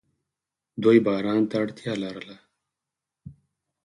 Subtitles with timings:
[0.83, 2.37] دوی باران ته اړتیا لرله.